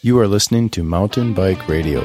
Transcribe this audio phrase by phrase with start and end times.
[0.00, 2.02] You are listening to Mountain Bike Radio.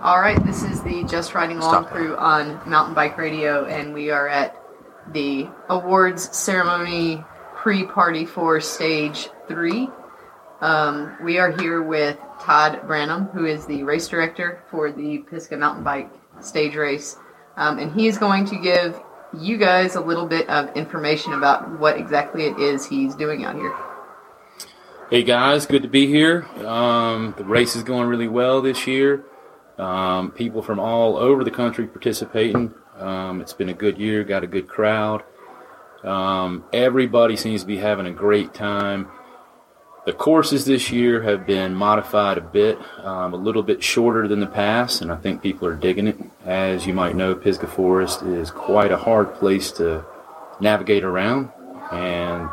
[0.00, 1.92] All right, this is the Just Riding Along Stop.
[1.92, 4.56] crew on Mountain Bike Radio, and we are at
[5.12, 7.22] the awards ceremony
[7.56, 9.90] pre-party for stage three.
[10.62, 15.58] Um, we are here with Todd Branham, who is the race director for the Pisgah
[15.58, 16.10] Mountain Bike
[16.40, 17.18] stage race,
[17.56, 19.00] um, and he is going to give
[19.38, 23.56] you guys a little bit of information about what exactly it is he's doing out
[23.56, 23.74] here.
[25.10, 26.42] Hey guys, good to be here.
[26.66, 29.24] Um, the race is going really well this year.
[29.78, 32.74] Um, people from all over the country participating.
[32.98, 35.22] Um, it's been a good year, got a good crowd.
[36.02, 39.08] Um, everybody seems to be having a great time.
[40.06, 44.40] The courses this year have been modified a bit, um, a little bit shorter than
[44.40, 46.16] the past, and I think people are digging it.
[46.46, 50.04] As you might know, Pisgah Forest is quite a hard place to
[50.60, 51.50] navigate around,
[51.90, 52.48] and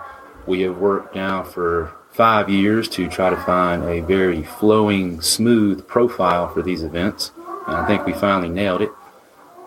[0.48, 5.88] we have worked now for five years to try to find a very flowing, smooth
[5.88, 7.32] profile for these events.
[7.68, 8.90] And I think we finally nailed it.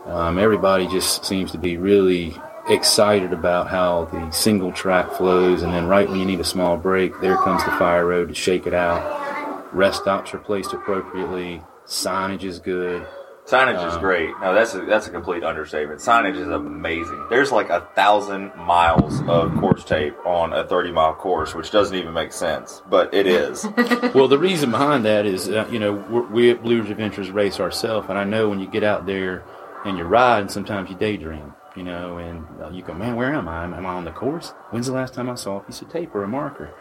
[0.06, 2.34] Um, everybody just seems to be really
[2.68, 6.76] excited about how the single track flows, and then right when you need a small
[6.76, 9.72] break, there comes the fire road to shake it out.
[9.72, 11.62] Rest stops are placed appropriately.
[11.86, 13.06] Signage is good.
[13.46, 14.30] Signage is Um, great.
[14.40, 16.00] No, that's a, that's a complete understatement.
[16.00, 17.26] Signage is amazing.
[17.30, 21.96] There's like a thousand miles of course tape on a 30 mile course, which doesn't
[21.96, 23.64] even make sense, but it is.
[24.14, 27.30] well, the reason behind that is, uh, you know, we're, we at Blue Ridge Adventures
[27.30, 29.44] race ourselves, and I know when you get out there
[29.84, 33.48] and you're riding, sometimes you daydream, you know, and uh, you go, man, where am
[33.48, 33.62] I?
[33.62, 34.54] Am I on the course?
[34.70, 36.74] When's the last time I saw a piece of tape or a marker?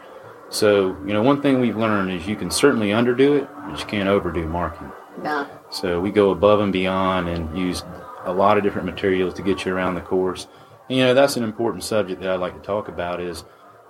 [0.48, 3.86] So, you know, one thing we've learned is you can certainly underdo it, but you
[3.86, 4.90] can't overdo marking.
[5.22, 5.46] Nah.
[5.70, 7.82] So we go above and beyond and use
[8.24, 10.46] a lot of different materials to get you around the course.
[10.88, 13.44] And, you know, that's an important subject that I'd like to talk about is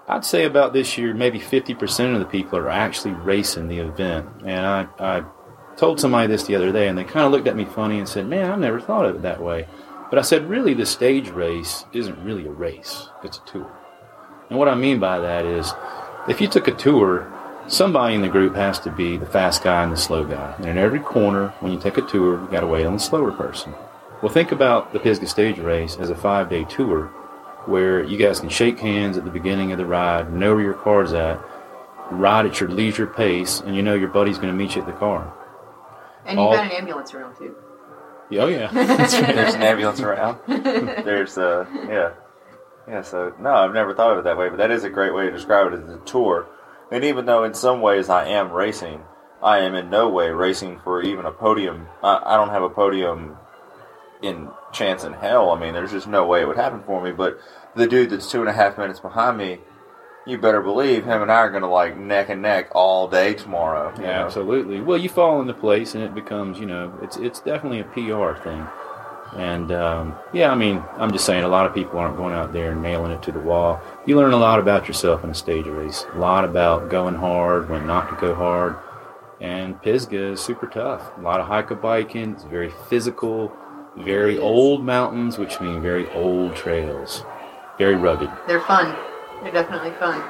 [0.08, 4.28] I'd say about this year, maybe 50% of the people are actually racing the event.
[4.44, 5.24] And I, I
[5.76, 8.08] told somebody this the other day, and they kind of looked at me funny and
[8.08, 9.66] said, man, I never thought of it that way.
[10.08, 13.08] But I said, really, the stage race isn't really a race.
[13.24, 13.70] It's a tour.
[14.48, 15.72] And what I mean by that is,
[16.28, 17.32] if you took a tour,
[17.68, 20.54] somebody in the group has to be the fast guy and the slow guy.
[20.58, 22.98] And in every corner, when you take a tour, you got to wait on the
[23.00, 23.74] slower person.
[24.22, 27.06] Well, think about the Pisgah Stage Race as a five day tour
[27.66, 30.74] where you guys can shake hands at the beginning of the ride, know where your
[30.74, 31.40] car's at,
[32.12, 34.86] ride at your leisure pace, and you know your buddy's going to meet you at
[34.86, 35.32] the car.
[36.24, 37.54] And you've All- got an ambulance around too.
[38.30, 38.70] Yeah, Oh, yeah.
[38.72, 40.38] There's an ambulance around.
[40.46, 42.12] There's uh yeah.
[42.88, 45.12] Yeah, so no, I've never thought of it that way, but that is a great
[45.12, 46.46] way to describe it as a tour.
[46.90, 49.02] And even though in some ways I am racing,
[49.42, 51.88] I am in no way racing for even a podium.
[52.02, 53.36] I, I don't have a podium
[54.22, 55.50] in chance in hell.
[55.50, 57.12] I mean, there's just no way it would happen for me.
[57.12, 57.38] But
[57.74, 59.60] the dude that's two and a half minutes behind me,
[60.26, 63.34] you better believe him and I are going to like neck and neck all day
[63.34, 63.92] tomorrow.
[63.96, 64.24] Yeah, know?
[64.24, 64.80] absolutely.
[64.80, 68.40] Well, you fall into place, and it becomes, you know, it's it's definitely a PR
[68.42, 68.66] thing.
[69.34, 72.52] And um, yeah, I mean, I'm just saying, a lot of people aren't going out
[72.52, 73.80] there and nailing it to the wall.
[74.06, 76.06] You learn a lot about yourself in a stage race.
[76.14, 78.76] A lot about going hard, when not to go hard.
[79.40, 81.16] And Pisgah is super tough.
[81.18, 82.32] A lot of hiker biking.
[82.32, 83.52] It's very physical.
[83.98, 87.24] Very old mountains, which mean very old trails.
[87.78, 88.30] Very rugged.
[88.46, 88.96] They're fun.
[89.42, 90.22] They're definitely fun.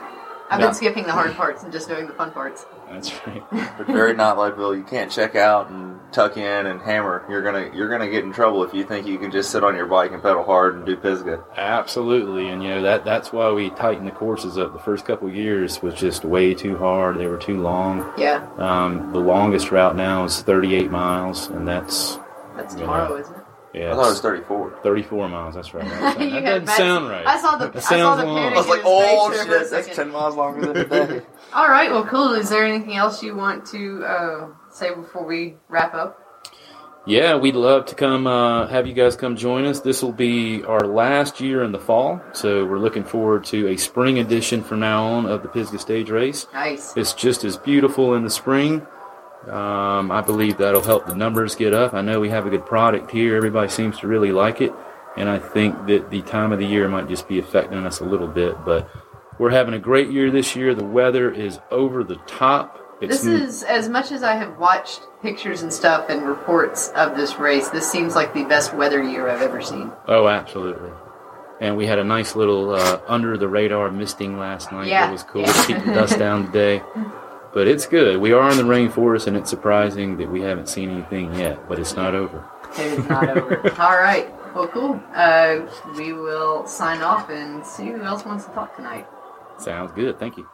[0.50, 2.66] I've been skipping the hard parts and just doing the fun parts.
[2.91, 3.42] That's right.
[3.78, 4.74] but very not Leadville.
[4.76, 7.24] You can't check out and tuck in and hammer.
[7.28, 9.74] You're gonna you're gonna get in trouble if you think you can just sit on
[9.76, 11.42] your bike and pedal hard and do Pisgah.
[11.56, 14.72] Absolutely, and you know that that's why we tightened the courses up.
[14.72, 18.12] The first couple of years was just way too hard; they were too long.
[18.16, 22.18] Yeah, Um, the longest route now is 38 miles, and that's
[22.56, 22.80] that's Yeah.
[22.82, 23.42] tomorrow, isn't it?
[23.76, 24.81] Yeah, I thought it was 34.
[24.82, 25.54] 34 miles.
[25.54, 25.84] That's right.
[25.88, 27.26] That, You that had doesn't Matt's- sound right.
[27.26, 28.37] I saw the That I saw sounds the long.
[28.38, 30.04] panic I was in like, his oh face there for a shit, that's second.
[30.04, 31.26] 10 miles longer than today.
[31.54, 32.32] All right, well, cool.
[32.32, 36.22] Is there anything else you want to uh, say before we wrap up?
[37.09, 39.78] Yeah, we'd love to come uh, have you guys come join us.
[39.78, 43.77] This will be our last year in the fall, so we're looking forward to a
[43.77, 46.48] spring edition from now on of the Pisgah Stage Race.
[46.53, 46.97] Nice.
[46.97, 48.84] It's just as beautiful in the spring.
[49.48, 51.95] Um, I believe that'll help the numbers get up.
[51.95, 53.37] I know we have a good product here.
[53.37, 54.72] Everybody seems to really like it.
[55.16, 58.04] And I think that the time of the year might just be affecting us a
[58.04, 58.57] little bit.
[58.65, 58.89] But
[59.39, 60.75] we're having a great year this year.
[60.75, 62.83] The weather is over the top.
[63.01, 67.16] It's This is as much as I have watched pictures and stuff and reports of
[67.16, 67.69] this race.
[67.69, 69.93] This seems like the best weather year I've ever seen.
[70.09, 70.91] Oh, absolutely.
[71.60, 74.89] And we had a nice little uh, under the radar misting last night.
[74.89, 75.53] Yeah, That was cool yeah.
[75.53, 76.83] to keep the dust down today.
[77.56, 78.20] But it's good.
[78.20, 81.66] We are in the rainforest, and it's surprising that we haven't seen anything yet.
[81.66, 82.44] But it's not over.
[82.78, 83.72] It is not over.
[83.80, 84.28] All right.
[84.54, 85.03] Well, cool.
[85.14, 85.60] Uh,
[85.97, 89.06] we will sign off and see who else wants to talk tonight.
[89.58, 90.18] Sounds good.
[90.18, 90.47] Thank you.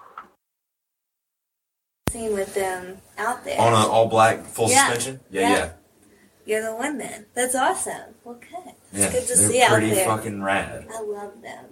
[2.11, 3.61] Seen with them out there.
[3.61, 4.87] On an all black full Yeah.
[4.87, 5.19] suspension?
[5.29, 5.57] Yeah, Yeah.
[5.57, 5.73] yeah.
[6.47, 7.27] You're the one then.
[7.35, 8.15] That's awesome.
[8.23, 8.75] Well, good.
[8.93, 9.07] Yeah.
[9.07, 10.87] It's good to They're see out pretty fucking rad.
[10.95, 11.65] I love them.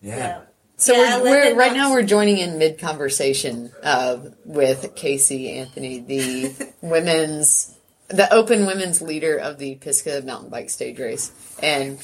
[0.00, 0.42] Yeah.
[0.42, 0.42] So
[0.84, 6.72] Yeah, we're, we're right now we're joining in mid conversation uh, with Casey Anthony, the
[6.82, 7.74] women's,
[8.08, 11.32] the open women's leader of the Pisgah mountain bike stage race,
[11.62, 11.98] and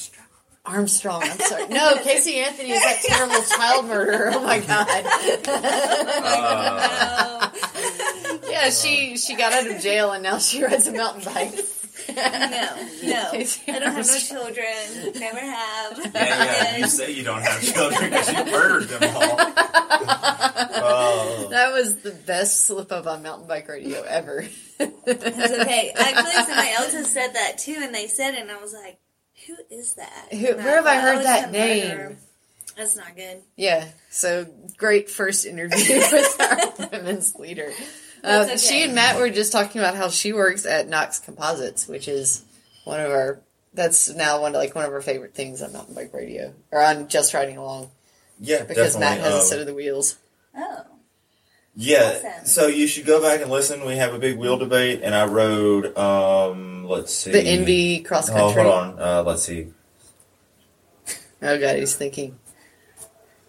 [0.64, 1.22] Armstrong.
[1.22, 4.30] I'm sorry, no, Casey Anthony is that terrible child murderer.
[4.32, 5.04] Oh my god.
[7.34, 7.50] Uh,
[8.48, 11.52] yeah, she she got out of jail and now she rides a mountain bike.
[12.08, 13.30] No, no.
[13.32, 15.12] I don't have no children.
[15.20, 15.98] Never have.
[16.14, 16.76] yeah, yeah.
[16.78, 19.36] You say you don't have children because you murdered them all.
[20.84, 21.38] Oh.
[21.52, 24.46] That was the best slip up on mountain bike radio ever.
[24.78, 25.92] It's okay.
[25.94, 28.98] Actually, somebody else has said that too, and they said it, and I was like,
[29.46, 32.16] "Who is that?" Who- And where have I thought, heard "Oh, that name?" murderer.
[32.76, 33.42] That's not good.
[33.56, 34.46] Yeah, so
[34.78, 35.78] great first interview
[36.10, 37.70] with our women's leader.
[38.24, 42.06] Uh, She and Matt were just talking about how she works at Nox Composites, which
[42.08, 42.44] is
[42.84, 43.40] one of our.
[43.74, 46.82] That's now one of, like one of our favorite things on mountain bike radio or
[46.82, 47.90] on just riding along
[48.38, 49.24] Yeah, because Matt definitely.
[49.24, 50.18] has a um, set of the wheels.
[50.54, 50.82] Oh,
[51.74, 52.46] Yeah, Awesome.
[52.46, 53.84] so you should go back and listen.
[53.86, 55.96] We have a big wheel debate, and I rode.
[55.96, 58.62] Um, let's see, The Envy cross Oh, country.
[58.62, 58.98] hold on.
[59.00, 59.68] Uh, let's see.
[61.42, 62.38] Oh god, he's thinking.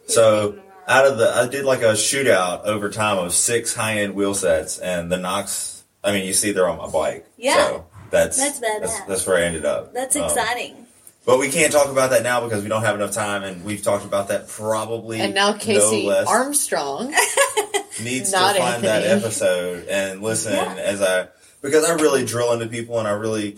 [0.08, 4.16] So out of the, I did like a shootout over time of six high end
[4.16, 5.84] wheel sets, and the Nox.
[6.04, 7.26] I mean, you see, they're on my bike.
[7.38, 7.56] Yeah.
[7.68, 8.80] so that's That's badass.
[8.82, 9.94] That's, that's where I ended up.
[9.94, 10.86] that's Um, exciting.
[11.26, 13.82] but we can't talk about that now because we don't have enough time, and we've
[13.82, 15.20] talked about that probably.
[15.22, 17.14] And now Kaysee no less Armstrong.
[18.04, 20.74] needs to find that episode and listen Yeah.
[20.76, 21.28] as I
[21.62, 23.58] because I really drill into people and I really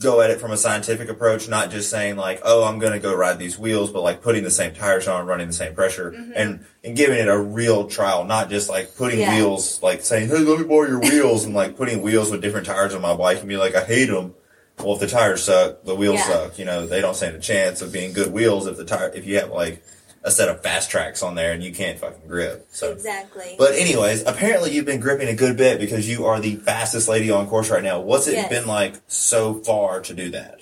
[0.00, 2.98] go at it from a scientific approach, not just saying like, oh, I'm going to
[2.98, 6.08] go ride these wheels, but like putting the same tires on, running the same pressure,
[6.34, 9.30] and and giving it a real trial, not just like putting Mm-hmm.
[9.32, 9.36] Yeah.
[9.36, 12.66] wheels, like saying, hey, let me borrow your wheels, and like putting wheels with different
[12.66, 14.34] tires on my bike and be like, I hate them.
[14.78, 16.26] Well, if the tires suck, the wheels Yeah.
[16.26, 16.58] suck.
[16.58, 19.26] You know, they don't stand a chance of being good wheels if the tire if
[19.26, 19.82] you have like
[20.22, 22.66] a set of fast tracks on there and you can't fucking grip.
[22.70, 23.54] So Exactly.
[23.58, 27.30] but anyways, apparently you've been gripping a good bit because you are the fastest lady
[27.30, 28.00] on course right now.
[28.00, 28.50] What's it Yes.
[28.50, 30.60] been like so far to do that?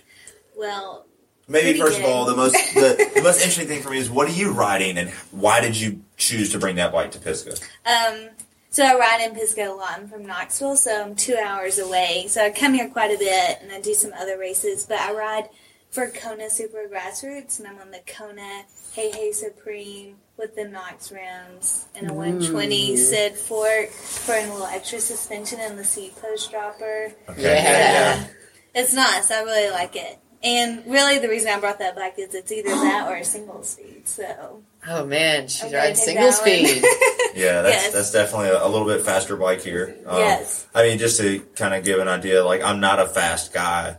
[0.56, 1.04] well,
[1.50, 4.28] Maybe first of all, the most the, the most interesting thing for me is what
[4.28, 7.54] are you riding and why did you choose to bring that bike to Pisgah?
[7.86, 8.28] um,
[8.70, 9.92] so I ride in Pisgah a lot.
[9.98, 12.26] I'm from Knoxville, so I'm two hours away.
[12.28, 14.84] So I come here quite a bit, and I do some other races.
[14.84, 15.48] But I ride
[15.90, 18.62] for Kona Super Grassroots, and I'm on the Kona
[18.94, 24.66] Hei Hei Supreme with the Nox rims and a 120 Sid fork for a little
[24.66, 27.12] extra suspension and the seat post dropper.
[27.36, 28.26] Yeah.
[28.74, 29.30] It's nice.
[29.30, 30.18] I really like it.
[30.40, 33.64] And really, the reason I brought that back is it's either that or a single
[33.64, 34.06] speed.
[34.06, 36.84] So Oh man, she I'm gonna riding take single speed.
[37.34, 37.92] Yeah, that's Yes.
[37.92, 39.96] that's definitely a, a little bit faster bike here.
[40.06, 40.66] Um, Yes.
[40.74, 43.96] I mean, just to kind of give an idea, like I'm not a fast guy,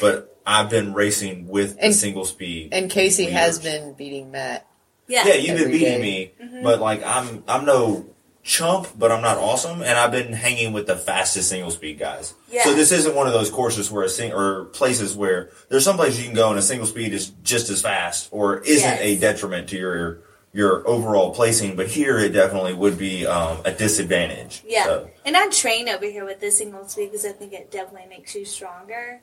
[0.00, 2.68] but I've been racing with And- the single speed.
[2.72, 4.66] And Kaysee has been beating Matt.
[5.08, 6.32] yeah, Yeah, you've been beating day.
[6.40, 8.06] me, but like I'm I'm no
[8.42, 12.32] chump, but I'm not awesome, and I've been hanging with the fastest single speed guys.
[12.48, 12.62] Yeah.
[12.62, 15.96] So this isn't one of those courses where a sing or places where there's some
[15.96, 19.00] places you can go and a single speed is just as fast or isn't Yes.
[19.00, 20.20] a detriment to your
[20.52, 24.62] your overall placing, but here it definitely would be um, a disadvantage.
[24.66, 27.70] Yeah, So, and I train over here with the single speed because I think it
[27.70, 29.20] definitely makes you stronger.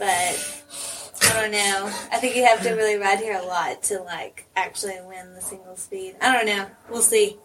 [0.00, 0.64] But
[1.22, 1.86] I don't know.
[2.10, 5.40] I think you have to really ride here a lot to like actually win the
[5.40, 6.16] single speed.
[6.20, 6.66] I don't know.
[6.90, 7.36] We'll see.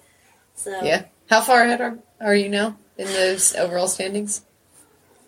[0.56, 1.06] So Yeah.
[1.30, 4.44] How far ahead are, are you now in those overall standings?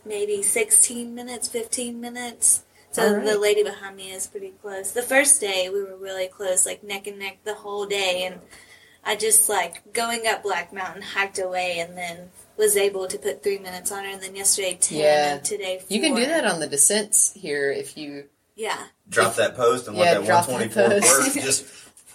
[0.07, 2.63] maybe 16 minutes, 15 minutes.
[2.91, 3.25] So right.
[3.25, 4.91] the lady behind me is pretty close.
[4.91, 8.39] The first day we were really close, like neck and neck the whole day, and
[9.03, 13.43] I just like going up Black Mountain, hiked away, and then was able to put
[13.43, 14.09] three minutes on her.
[14.09, 15.33] And then yesterday ten, Yeah.
[15.35, 15.87] and today four.
[15.95, 18.25] You can do that on the descents here if you.
[18.55, 21.35] Yeah, drop that post and Yeah, let that the 124 post.
[21.35, 21.43] work.
[21.45, 21.65] Just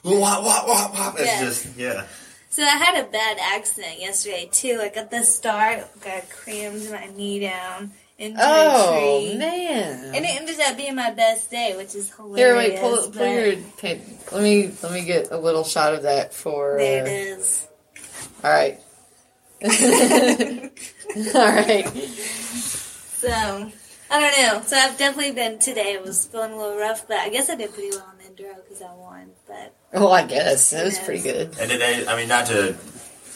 [0.04, 1.14] wop wop wop wop.
[1.18, 1.44] It's Yeah.
[1.44, 2.04] just yeah.
[2.50, 4.76] So I had a bad accident yesterday too.
[4.78, 9.38] Like at the start, got crammed my knee down into a Oh tree.
[9.38, 10.14] man!
[10.14, 12.38] And it ended up being my best day, which is hilarious.
[12.38, 13.54] Here, wait, pull, pull your.
[13.78, 16.74] Okay, let me let me get a little shot of that for.
[16.76, 17.66] There it Uh, is.
[18.44, 18.80] all right.
[21.34, 21.86] all right.
[23.18, 23.28] So
[24.10, 24.62] I don't know.
[24.66, 25.92] So I've definitely been today.
[25.92, 28.24] It was feeling a little rough, but I guess I did pretty well on the
[28.42, 29.30] enduro because I won.
[29.46, 31.04] But Well, I guess it was Yes.
[31.04, 31.56] pretty good.
[31.60, 32.74] And today, I mean, not to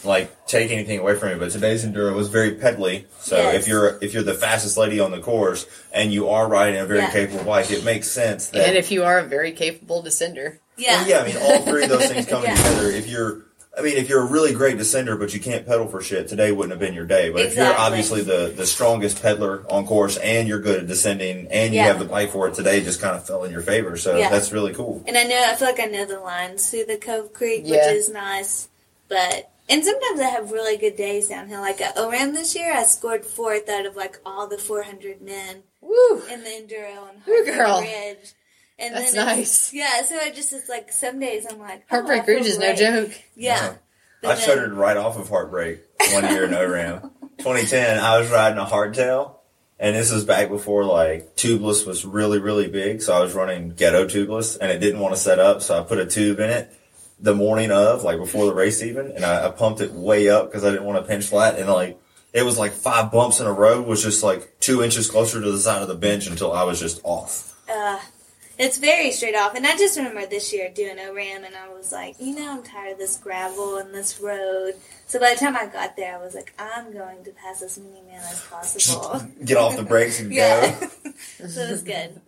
[0.03, 3.05] like take anything away from you, but today's enduro was very pedally.
[3.19, 3.55] So Yes.
[3.63, 6.85] if you're if you're the fastest lady on the course and you are riding a
[6.85, 7.11] very Yeah.
[7.11, 10.99] capable bike, it makes sense that And if you are a very capable descender, Yeah.
[11.01, 12.55] Well, yeah, I mean, all three of those things coming Yeah.
[12.55, 12.91] together.
[12.91, 13.41] If you're,
[13.77, 16.51] I mean, if you're a really great descender, but you can't pedal for shit, today
[16.51, 17.29] wouldn't have been your day.
[17.29, 21.47] But if you're obviously the, the strongest peddler on course and you're good at descending
[21.51, 21.87] and you Yeah.
[21.87, 23.95] have the bike for it, today just kind of fell in your favor.
[23.95, 24.29] So Yeah.
[24.29, 25.03] that's really cool.
[25.07, 27.87] And I know I feel like I know the lines through the Cove Creek, Yeah.
[27.87, 28.67] which is nice.
[29.09, 31.61] But and sometimes I have really good days downhill.
[31.61, 35.63] Like at ORAMM this year, I scored fourth out of like all the 400 men
[35.81, 37.81] woo, in the enduro on Ooh, Heartbreak girl.
[37.81, 38.33] Ridge.
[38.79, 39.73] And That's then nice.
[39.73, 42.45] Yeah, so I just it's like some days I'm like oh, I Heartbreak feel Ridge
[42.45, 43.11] is no joke.
[43.35, 43.55] Yeah.
[43.55, 43.73] Uh-huh.
[44.23, 45.79] I then- started right off of Heartbreak
[46.11, 47.11] one year in ORAMM.
[47.39, 49.33] 2010, I was riding a hardtail.
[49.79, 53.01] And this was back before like tubeless was really, really big.
[53.01, 55.61] So I was running ghetto tubeless and it didn't want to set up.
[55.61, 56.73] So I put a tube in it
[57.19, 59.11] the morning of, like before the race even.
[59.11, 61.59] And I, I pumped it way up because I didn't want to pinch flat.
[61.59, 61.99] And like,
[62.33, 65.51] it was like five bumps in a row was just like two inches closer to
[65.51, 67.55] the side of the bench until I was just off.
[67.69, 67.99] uh,
[68.57, 69.55] it's very straight off.
[69.55, 72.63] And I just remember this year doing ORAMM, and I was like, you know, I'm
[72.63, 74.73] tired of this gravel and this road.
[75.07, 77.77] So by the time I got there, I was like, I'm going to pass as
[77.77, 79.21] many men as possible.
[79.43, 80.79] Get off the brakes and yeah.
[80.79, 80.87] go.
[81.47, 82.19] so it was good.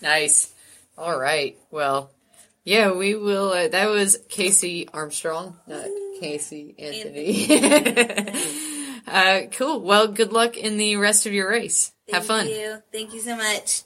[0.00, 0.52] Nice.
[0.96, 1.56] All right.
[1.70, 2.10] Well,
[2.64, 3.50] yeah, we will.
[3.50, 5.86] Uh, that was Kaysee Armstrong, not
[6.20, 7.46] Casey Anthony.
[9.06, 9.80] uh, cool.
[9.80, 11.92] Well, good luck in the rest of your race.
[12.12, 12.46] Have fun.
[12.46, 12.82] Thank you.
[12.92, 13.82] Thank you so much.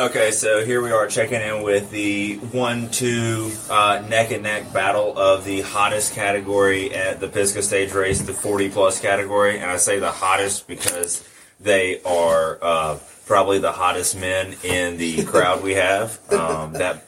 [0.00, 5.18] Okay, so here we are checking in with the one-two uh, neck and neck battle
[5.18, 9.98] of the hottest category at the Pisgah Stage Race, the 40-plus category, and I say
[9.98, 11.22] the hottest because
[11.60, 16.18] they are uh, probably the hottest men in the crowd we have.
[16.32, 17.06] Um, that,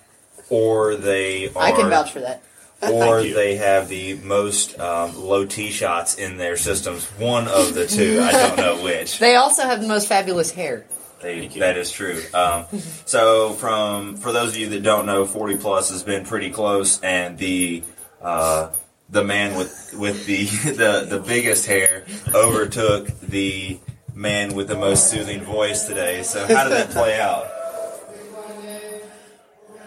[0.51, 2.43] or they are, I can vouch for that.
[2.93, 7.07] or they have the most um, low tee shots in their systems.
[7.13, 9.19] One of the two, I don't know which.
[9.19, 10.85] They also have the most fabulous hair.
[11.23, 12.21] They, that is true.
[12.35, 12.67] Um,
[13.07, 17.01] so, from for those of you that don't know, forty plus has been pretty close,
[17.01, 17.85] and the
[18.21, 18.73] uh,
[19.09, 23.79] the man with with the, the the biggest hair overtook the
[24.15, 26.25] man with the most soothing voice today.
[26.25, 27.47] So, how did that play out?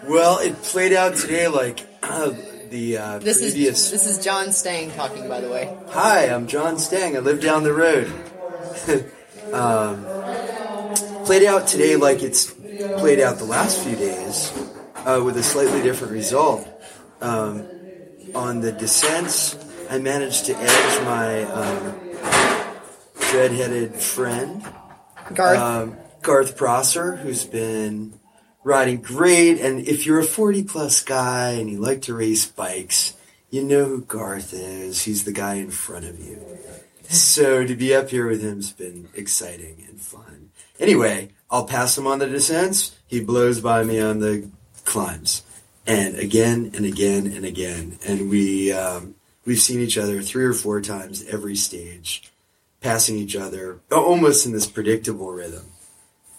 [0.08, 2.32] Well, it played out today like uh,
[2.70, 3.90] the uh, This is previous.
[3.90, 5.76] this is Jon Stang talking, by the way.
[5.90, 7.16] Hi, I'm Jon Stang.
[7.16, 8.06] I live down the road.
[9.52, 10.15] um,
[11.26, 12.52] played out today like it's
[12.98, 14.52] played out the last few days,
[15.04, 16.66] uh, with a slightly different result.
[17.20, 17.66] Um,
[18.32, 19.56] on the descents,
[19.90, 21.94] I managed to edge my um,
[23.34, 24.64] red-headed friend.
[25.34, 25.58] Garth.
[25.58, 28.20] um, Garth Prosser, who's been
[28.62, 29.60] riding great.
[29.60, 33.14] And if you're a 40 plus guy and you like to race bikes,
[33.50, 35.02] you know who Garth is.
[35.02, 36.40] He's the guy in front of you.
[37.08, 40.50] So to be up here with him's been exciting and fun.
[40.78, 42.96] Anyway, I'll pass him on the descents.
[43.06, 44.50] He blows by me on the
[44.84, 45.42] climbs.
[45.86, 47.98] And again and again and again.
[48.06, 52.32] And we, um, we've seen each other three or four times every stage
[52.80, 55.66] passing each other almost in this predictable rhythm.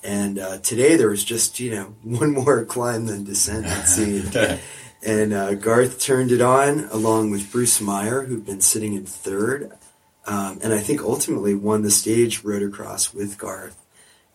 [0.04, 4.36] And uh, today there was just, you know, one more climb than descent, it seemed.
[5.06, 9.74] and uh, Garth turned it on along with Bruce Meyer, who'd been sitting in third.
[10.28, 13.82] Um, and I think ultimately won the stage rotocross with Garth.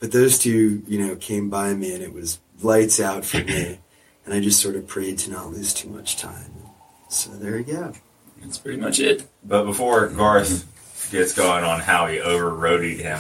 [0.01, 3.79] But those two, you know, came by me and it was lights out for me.
[4.25, 6.55] And I just sort of prayed to not lose too much time.
[7.09, 7.93] So there you go.
[8.41, 9.25] That's pretty much it.
[9.43, 13.19] But before Garth gets going on how he overroaded him,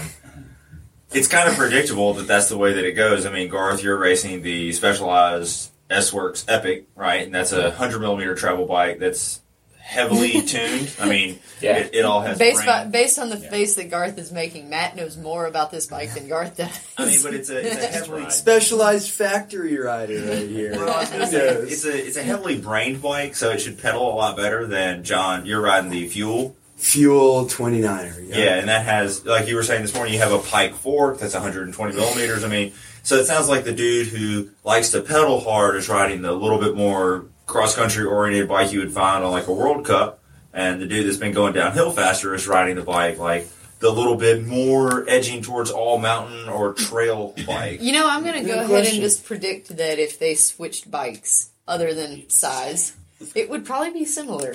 [1.10, 3.26] it's kind of predictable that that's the way that it goes.
[3.26, 7.24] I mean, Garth, you're racing the Specialized S Works Epic, right?
[7.26, 9.41] And that's a 100 millimeter travel bike that's
[9.82, 10.90] heavily tuned.
[11.00, 11.76] I mean, Yeah.
[11.78, 14.70] it, it all has Based, brain- by, based on the face that Garth is making,
[14.70, 16.70] Matt knows more about this bike than Garth does.
[16.96, 20.72] I mean, but it's a, it's a heavily Specialized factory rider right here.
[20.72, 21.72] Well, I was gonna Who say, knows?
[21.72, 25.04] it's a it's a heavily brained bike, so it should pedal a lot better than
[25.04, 25.44] Jon.
[25.46, 28.28] You're riding the fuel, Fuel 29er.
[28.28, 30.14] yeah, and that has like you were saying this morning.
[30.14, 32.44] You have a Pike fork that's 120 millimeters.
[32.44, 32.72] I mean,
[33.02, 36.58] so it sounds like the dude who likes to pedal hard is riding the little
[36.58, 40.20] bit more cross country oriented bike you would find on like a World Cup,
[40.52, 43.49] and the dude that's been going downhill faster is riding the bike like
[43.80, 47.80] the little bit more edging towards all mountain or trail bike.
[47.82, 48.94] You know, I'm going to go Good ahead question.
[48.94, 52.96] and just predict that if they switched bikes, other than size,
[53.34, 54.54] it would probably be similar.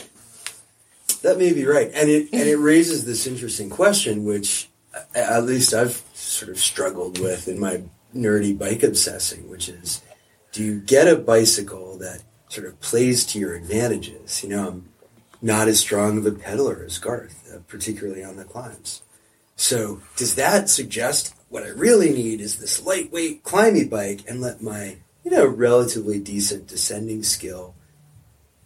[1.24, 4.70] That may be right, and it and it raises this interesting question, which
[5.16, 7.82] at least I've sort of struggled with in my
[8.16, 10.02] nerdy bike obsessing, which is,
[10.52, 14.44] do you get a bicycle that sort of plays to your advantages?
[14.44, 14.90] You know, I'm
[15.42, 19.02] not as strong of a pedaler as Garth, uh, particularly on the climbs.
[19.56, 24.62] So does that suggest what I really need is this lightweight climbing bike and let
[24.62, 27.74] my you know relatively decent descending skill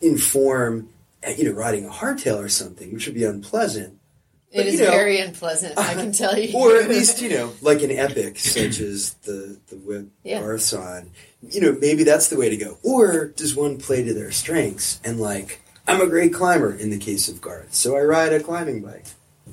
[0.01, 0.89] inform
[1.25, 3.97] uh, you know riding a hardtail or something, which would be unpleasant.
[4.53, 6.53] But, It is you know- very unpleasant, I can tell you.
[6.57, 10.41] or at least you know like an epic such as the the whip Yeah.
[10.41, 11.11] Garth's on
[11.49, 14.99] you know maybe that's the way to go or does one play to their strengths
[15.03, 18.39] and like i'm a great climber in the case of garth so i ride a
[18.39, 19.05] climbing bike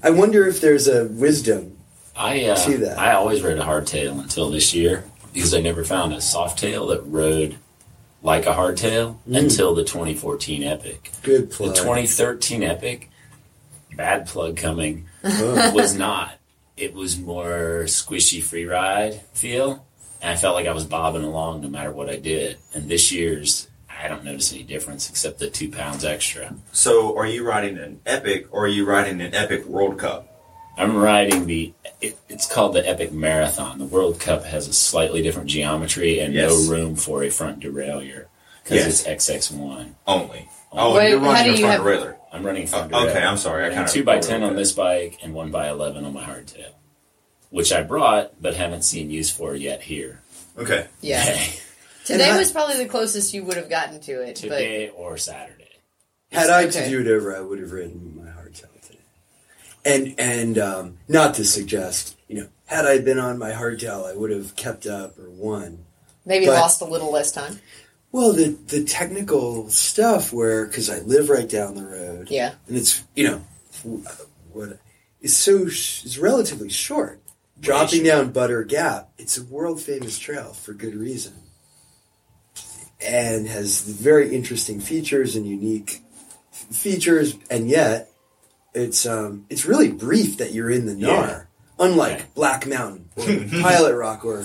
[0.02, 1.74] i wonder if there's a wisdom
[2.14, 2.98] I uh, See that.
[2.98, 6.88] I always rode a hardtail until this year because I never found a soft tail
[6.88, 7.56] that rode
[8.24, 9.38] like a hardtail Mm.
[9.38, 11.12] until the 2014 Epic.
[11.22, 11.68] good play.
[11.68, 13.08] The 2013 Epic,
[13.98, 16.34] bad plug coming, was not.
[16.78, 19.84] It was more squishy free ride feel,
[20.22, 22.56] and I felt like I was bobbing along no matter what I did.
[22.72, 26.54] And this year's, I don't notice any difference except the two pounds extra.
[26.72, 30.24] So, are you riding an Epic or are you riding an Epic World Cup?
[30.78, 31.72] I'm riding the.
[32.00, 33.80] It, it's called the Epic Marathon.
[33.80, 36.52] The World Cup has a slightly different geometry and Yes.
[36.68, 38.26] no room for a front derailleur
[38.62, 39.04] because Yes.
[39.04, 39.94] it's XX1.
[40.06, 40.48] Only.
[40.70, 42.14] Oh, Wait, you're running do a you front have- derailleur.
[42.32, 43.64] I'm running front Oh, okay, I'm sorry.
[43.64, 46.12] I And kind of two by ten on this bike and one by eleven on
[46.12, 46.72] my hardtail,
[47.50, 50.22] which I brought but haven't seen use for yet here.
[50.58, 50.86] Okay.
[51.00, 51.22] yeah.
[51.22, 51.52] Okay.
[52.04, 54.34] Today was probably the closest you would have gotten to it.
[54.42, 55.68] But Today or Saturday.
[56.32, 56.84] had i Okay.
[56.84, 58.98] to do it over i would have ridden my hardtail today
[59.84, 64.14] and and um, not to suggest you know had i been on my hardtail i
[64.14, 65.84] would have kept up or won
[66.26, 67.60] maybe But- lost a little less time.
[68.12, 72.54] Well the the technical stuff where because i live right down the road Yeah.
[72.66, 73.44] and it's you know
[74.52, 74.78] what
[75.20, 77.20] is so is relatively short.
[77.60, 81.34] Dropping down Butter Gap, it's a world famous trail for good reason,
[83.00, 86.02] and has very interesting features and unique
[86.52, 88.12] features, and yet
[88.74, 91.42] it's um it's really brief that you're in the Nar, Yeah.
[91.78, 92.24] Unlike Yeah.
[92.34, 93.24] Black Mountain or
[93.62, 94.44] Pilot Rock or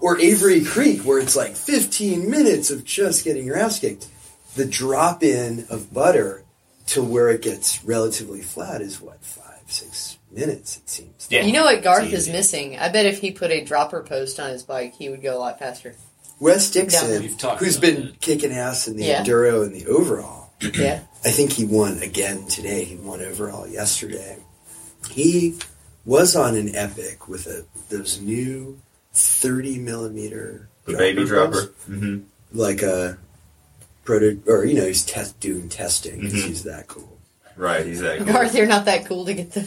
[0.00, 4.08] or Avery Creek, where it's like 15 minutes of just getting your ass kicked.
[4.56, 6.44] The drop in of butter
[6.88, 11.26] to where it gets relatively flat is what, five, six minutes, it seems.
[11.30, 11.42] Yeah.
[11.42, 12.78] You know what Garth is missing?
[12.78, 15.40] I bet if he put a dropper post on his bike, he would go a
[15.40, 15.94] lot faster.
[16.38, 18.20] Wes Dixon, We've talked who's about been that.
[18.20, 19.24] kicking ass in the Yeah.
[19.24, 21.00] Enduro and the overall, Yeah.
[21.24, 22.84] I think he won again today.
[22.84, 24.38] He won overall yesterday.
[25.10, 25.56] He
[26.06, 28.78] was on an Epic with a those new
[29.12, 31.72] 30 millimeter The baby dropper.
[31.90, 32.20] Mm-hmm.
[32.52, 33.18] like a
[34.04, 36.46] proto or you know he's test doing testing 'cause Mhm.
[36.46, 37.18] he's that cool.
[37.56, 38.28] Right, he's that good.
[38.28, 39.66] Garth, you're not that cool to get the.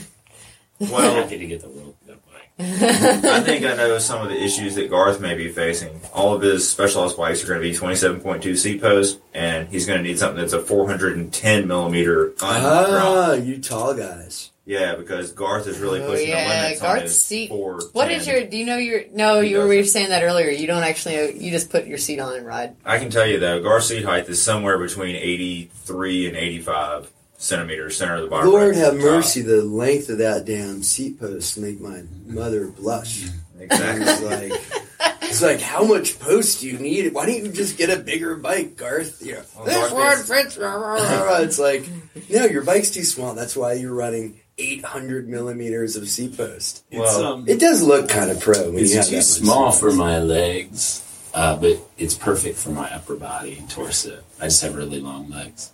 [0.81, 2.51] I'm Well, happy to get the World Cup bike.
[2.59, 5.99] I think I know some of the issues that Garth may be facing.
[6.13, 9.97] All of his specialized bikes are going to be 27.2 seat post, and he's going
[10.01, 12.37] to need something that's a 410 millimeter undrop.
[12.41, 14.48] Ah, you tall guys.
[14.69, 17.89] Yeah, because Garth is really Oh, pushing yeah, the limits on Garth's his seat- 410.
[17.93, 18.45] What is your?
[18.45, 19.01] Do you know your?
[19.11, 19.77] No, He you were, doesn't.
[19.77, 20.51] were saying that earlier.
[20.51, 21.15] You don't actually.
[21.15, 22.75] know You just put your seat on and ride.
[22.85, 27.97] I can tell you though, Garth's seat height is somewhere between 83 and 85 centimeters,
[27.97, 28.49] center of the bottom.
[28.51, 29.01] Lord right have top.
[29.01, 33.25] mercy, the length of that damn seat post make my mother blush.
[33.59, 34.05] Exactly.
[34.05, 37.11] It's like it's like how much post do you need?
[37.13, 39.19] Why don't you just get a bigger bike, Garth?
[39.25, 40.57] You know, Well, this Garth one is- fits.
[40.59, 41.85] It's like
[42.29, 43.33] no, your bike's too small.
[43.33, 46.83] That's why you're running 800 millimeters of seat post.
[46.91, 49.71] Well, um, It does look kind of pro when it's you have too that small
[49.71, 51.01] for my legs,
[51.33, 54.19] uh, but it's perfect for my upper body and torso.
[54.39, 55.71] I just have really long legs.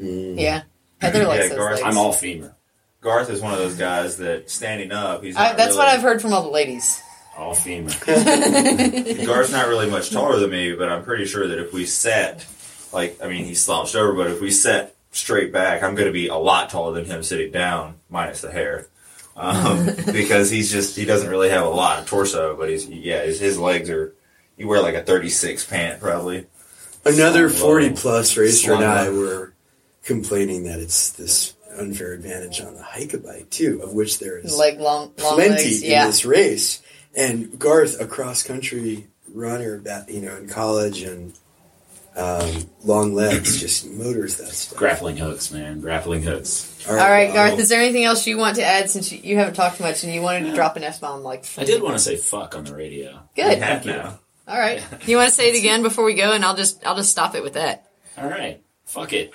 [0.00, 0.40] Mm.
[0.40, 0.62] Yeah,
[1.00, 1.82] Heather likes Yeah, those Garth- legs.
[1.86, 2.54] I'm all femur.
[3.02, 6.02] Garth is one of those guys that standing up, he's I, not that's what I've
[6.02, 7.02] heard from all the ladies.
[7.36, 7.90] All femur.
[8.06, 12.46] Garth's not really much taller than me, but I'm pretty sure that if we sat,
[12.92, 16.12] like, I mean, he slouched over, but if we sat straight back, I'm going to
[16.12, 18.88] be a lot taller than him sitting down, minus the hair.
[19.36, 23.22] Um, because he's just, he doesn't really have a lot of torso, but he's, yeah,
[23.22, 24.14] his, his legs are,
[24.56, 26.46] you wear like a 36 pant probably.
[27.04, 27.94] Another Slung 40 low.
[27.96, 29.18] plus racer Slung and I low.
[29.20, 29.54] were
[30.04, 34.38] complaining that it's this unfair advantage on the hike a bike too, of which there
[34.38, 35.82] is Leg long, long plenty legs.
[35.82, 36.82] in this race.
[37.14, 41.32] And Garth, a cross country runner that you know in college and
[42.16, 44.78] um, long legs, just motors that stuff.
[44.78, 45.80] Grappling hooks, man.
[45.80, 46.86] Grappling hooks.
[46.88, 47.58] All right, well, Garth.
[47.58, 50.12] Is there anything else you want to add since you, you haven't talked much and
[50.12, 51.22] you wanted to drop an f bomb?
[51.22, 53.20] Like I did want to say fuck on the radio.
[53.34, 53.58] Good.
[53.58, 54.18] We have now.
[54.46, 54.82] All right.
[55.06, 57.34] You want to say it again before we go, and I'll just I'll just stop
[57.34, 57.88] it with that.
[58.18, 58.62] All right.
[58.84, 59.32] Fuck it.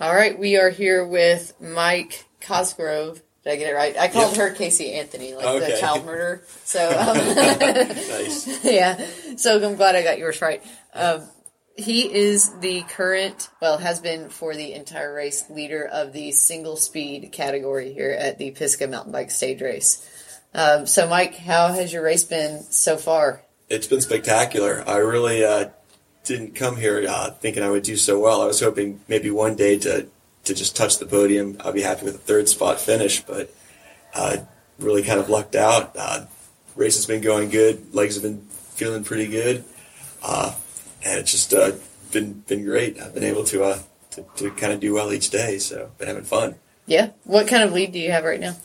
[0.00, 0.38] All right.
[0.38, 3.22] We are here with Mike Cosgrove.
[3.44, 3.96] Did I get it right?
[3.98, 6.42] I called her Casey Anthony, like the child murderer.
[6.64, 8.64] So um, nice.
[8.64, 9.06] yeah.
[9.36, 10.62] So I'm glad I got yours right.
[10.94, 11.28] Um,
[11.76, 16.76] he is the current, well, has been for the entire race, leader of the single
[16.76, 20.08] speed category here at the Pisgah Mountain Bike Stage Race.
[20.54, 23.42] Um, so, Mike, how has your race been so far?
[23.68, 24.84] It's been spectacular.
[24.86, 25.70] I really uh,
[26.22, 28.40] didn't come here uh, thinking I would do so well.
[28.40, 30.06] I was hoping maybe one day to
[30.44, 31.56] to just touch the podium.
[31.64, 33.52] I'd be happy with a third spot finish, but
[34.14, 34.38] uh,
[34.78, 35.94] really kind of lucked out.
[35.98, 36.26] Uh,
[36.76, 37.94] race has been going good.
[37.94, 38.40] Legs have been
[38.74, 39.64] feeling pretty good,
[40.22, 40.54] uh,
[41.04, 41.72] and it's just uh,
[42.12, 43.00] been been great.
[43.00, 43.78] I've been able to, uh,
[44.12, 46.56] to to kind of do well each day, so been having fun.
[46.86, 47.10] Yeah.
[47.24, 48.56] What kind of lead do you have right now?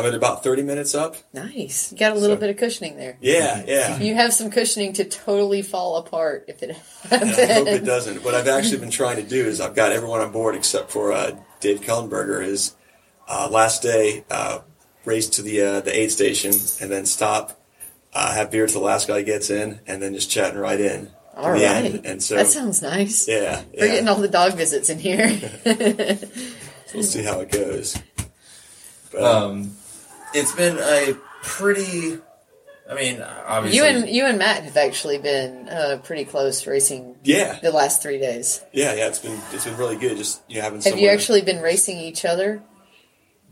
[0.00, 1.16] I'm at about 30 minutes up.
[1.32, 1.92] Nice.
[1.92, 3.16] You got a little So- bit of cushioning there.
[3.20, 3.98] Yeah, yeah.
[3.98, 6.76] You have some cushioning to totally fall apart if it
[7.10, 8.24] And I hope it doesn't.
[8.24, 11.12] What I've actually been trying to do is I've got everyone on board except for
[11.12, 12.42] uh, Dave Kellenberger.
[12.44, 12.74] Is
[13.28, 14.60] uh, last day uh,
[15.04, 17.60] race to the uh, the aid station and then stop,
[18.14, 21.06] uh, have beer till the last guy gets in, and then just chatting right in.
[21.06, 21.84] to All the right.
[21.84, 22.06] end.
[22.06, 23.28] And so that sounds nice.
[23.28, 25.28] yeah, We're getting all the dog visits in here.
[25.64, 26.18] so
[26.94, 27.96] we'll see how it goes.
[29.12, 29.76] But, Um,
[30.34, 32.18] it's been a pretty.
[32.88, 37.16] I mean, obviously, you and you and Matt have actually been uh, pretty close racing
[37.22, 38.64] yeah, the last three days.
[38.72, 39.06] yeah, yeah.
[39.06, 40.16] It's been it's been really good.
[40.16, 41.00] Just you know, having Have someone.
[41.00, 42.62] you actually been racing each other?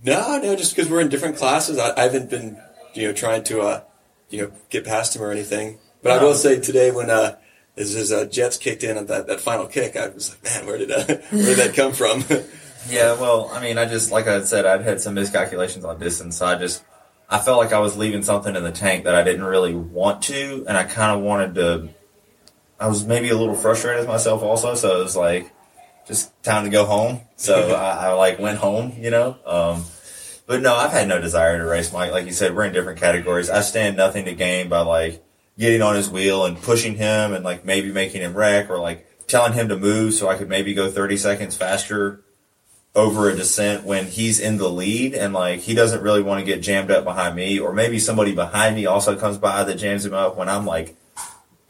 [0.03, 2.61] No, no, just because we're in different classes, I, I haven't been,
[2.95, 3.83] you know, trying to, uh,
[4.31, 5.79] you know, get past him or anything.
[6.03, 7.37] But I will say today when uh,
[7.77, 10.67] as his uh, Jets kicked in on that, that final kick, I was like, man,
[10.67, 12.25] where did uh, where did that come from?
[12.87, 16.37] Yeah, well, I mean, I just like I said, I'd had some miscalculations on distance,
[16.37, 16.85] so I just
[17.29, 20.23] I felt like I was leaving something in the tank that I didn't really want
[20.25, 21.89] to, and I kind of wanted to.
[22.81, 25.53] I was maybe a little frustrated with myself also, so it was like
[26.07, 27.21] just time to go home.
[27.37, 29.37] So I, I like went home, you know.
[29.45, 29.85] Um,
[30.47, 32.13] but no, I've had no desire to race Mike.
[32.13, 33.51] Like you said, we're in different categories.
[33.51, 35.23] I stand nothing to gain by like
[35.59, 39.07] getting on his wheel and pushing him and like maybe making him wreck or like
[39.27, 42.23] telling him to move so I could maybe go 30 seconds faster
[42.95, 46.45] over a descent when he's in the lead and like he doesn't really want to
[46.45, 50.05] get jammed up behind me or maybe somebody behind me also comes by that jams
[50.05, 50.97] him up when I'm like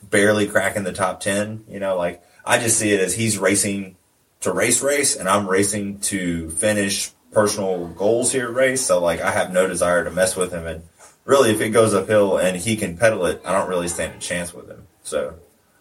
[0.03, 3.97] barely cracking the top 10 you know like I just see it as he's racing
[4.41, 9.33] to race race and I'm racing to finish personal goals here race so like I
[9.33, 10.83] have no desire to mess with him and
[11.25, 14.19] really if it goes uphill and he can pedal it I don't really stand a
[14.19, 15.35] chance with him so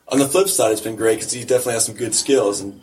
[0.09, 2.61] on the flip side, it's been great because he definitely has some good skills.
[2.61, 2.81] And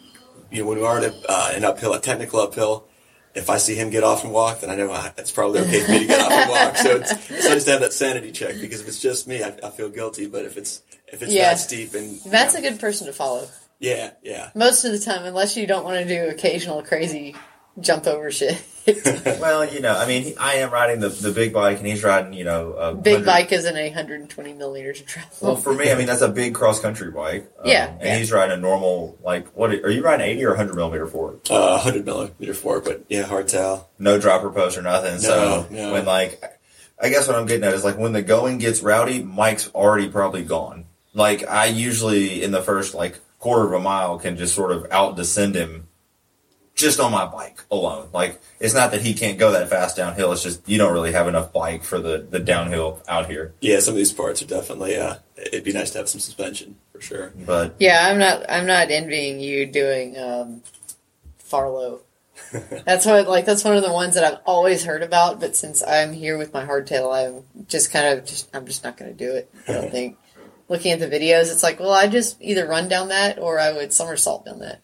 [0.55, 2.87] you know, when we are in a, uh, an uphill, a technical uphill,
[3.35, 5.81] if I see him get off and walk, then I know uh, it's probably okay
[5.81, 6.77] for me to get off and walk.
[6.77, 9.53] So it's, it's nice to have that sanity check because if it's just me, I,
[9.63, 10.27] I feel guilty.
[10.27, 11.51] But if it's if it's Yeah.
[11.51, 13.49] that steep and Matt's a good person to follow.
[13.81, 14.51] yeah, yeah.
[14.55, 17.35] Most of the time, unless you don't want to do occasional crazy
[17.81, 18.63] jump over shit.
[19.41, 22.05] well you know I mean he- I am riding the, the big bike and he's
[22.05, 25.31] riding you know a Big bike isn't a 120 millimeters of travel.
[25.41, 27.51] Well, for me, I mean that's a big cross country bike.
[27.61, 28.19] Um, Yeah, and yeah.
[28.19, 31.41] he's riding a normal like what are you riding eighty or hundred millimeter fork?
[31.51, 33.89] Uh, 100 millimeter fork, but yeah, hard tell.
[33.99, 35.19] No dropper post or nothing.
[35.19, 35.93] so No, no.
[35.95, 36.43] when like,
[37.01, 40.09] I guess what I'm getting at is like when the going gets rowdy, Mike's already
[40.11, 40.85] probably gone.
[41.15, 44.87] Like I usually in the first like quarter of a mile can just sort of
[44.91, 45.89] out descend him.
[46.75, 48.09] Just on my bike alone.
[48.13, 50.33] Like, it's not that he can't go that fast downhill.
[50.33, 53.55] It's just you don't really have enough bike for the, the downhill out here.
[53.61, 54.97] Yeah, some of these parts are definitely.
[54.97, 57.33] Uh, it'd be nice to have some suspension for sure.
[57.47, 58.45] But Yeah, I'm not.
[58.49, 60.63] I'm not envying you doing um,
[61.39, 62.01] Farlow.
[62.85, 65.39] that's what like that's one of the ones that I've always heard about.
[65.39, 68.97] But since I'm here with my hardtail, I'm just kind of just I'm just not
[68.97, 69.53] going to do it.
[69.69, 70.19] I don't think.
[70.67, 73.71] Looking at the videos, it's like, well, I just either run down that or I
[73.71, 74.81] would somersault down that.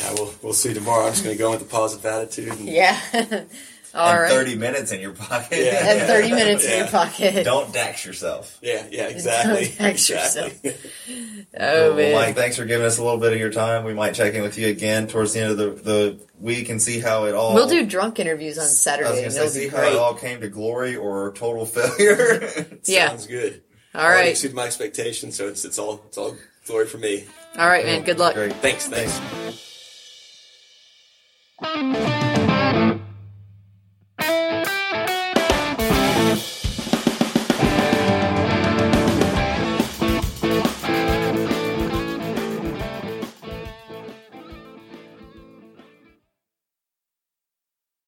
[0.00, 1.06] Yeah, we'll we'll see tomorrow.
[1.06, 2.48] I'm just going to go with a positive attitude.
[2.52, 2.98] And, Yeah.
[3.94, 4.28] All and right.
[4.30, 5.56] thirty minutes in your pocket.
[5.56, 5.92] Yeah.
[5.92, 7.44] and 30 minutes in your pocket.
[7.44, 8.58] Don't dax yourself.
[8.60, 9.66] Yeah, yeah, exactly.
[9.66, 10.74] Don't tax exactly.
[11.56, 12.12] Oh well, man.
[12.14, 13.84] Mike, thanks for giving us a little bit of your time.
[13.84, 16.82] We might check in with you again towards the end of the, the week and
[16.82, 17.54] see how it all.
[17.54, 19.08] We'll do drunk interviews on I was Saturday.
[19.10, 22.66] going and to say, it'll see how it all came to glory or total failure.
[22.86, 23.10] Yeah.
[23.10, 23.62] Sounds good.
[23.94, 27.26] All Already exceeded my expectations, so it's it's all it's all glory for me.
[27.56, 28.02] All right, man.
[28.02, 28.34] Good luck.
[28.34, 28.52] Great.
[28.54, 29.12] Thanks, thanks.
[29.16, 29.70] Thanks.
[31.64, 32.33] Thank you.